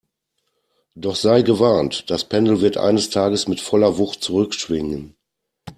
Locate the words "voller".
3.61-3.99